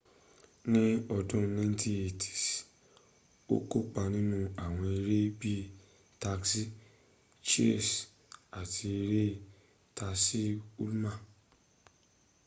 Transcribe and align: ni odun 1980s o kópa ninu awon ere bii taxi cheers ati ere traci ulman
ni 0.71 0.83
odun 1.15 1.43
1980s 1.57 2.45
o 3.53 3.55
kópa 3.71 4.01
ninu 4.13 4.37
awon 4.65 4.87
ere 4.99 5.19
bii 5.39 5.69
taxi 6.23 6.61
cheers 7.47 7.89
ati 8.59 8.85
ere 9.03 9.25
traci 9.95 10.43
ulman 10.83 11.17